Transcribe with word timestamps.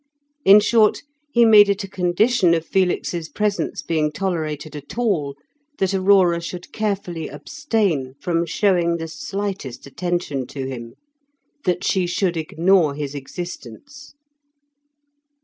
In 0.43 0.59
short, 0.59 1.03
he 1.31 1.45
made 1.45 1.69
it 1.69 1.83
a 1.83 1.87
condition 1.87 2.55
of 2.55 2.65
Felix's 2.65 3.29
presence 3.29 3.83
being 3.83 4.11
tolerated 4.11 4.75
at 4.75 4.97
all, 4.97 5.35
that 5.77 5.93
Aurora 5.93 6.41
should 6.41 6.73
carefully 6.73 7.27
abstain 7.27 8.15
from 8.19 8.47
showing 8.47 8.97
the 8.97 9.07
slightest 9.07 9.85
attention 9.85 10.47
to 10.47 10.65
him; 10.67 10.95
that 11.65 11.83
she 11.83 12.07
should 12.07 12.35
ignore 12.35 12.95
his 12.95 13.13
existence. 13.13 14.15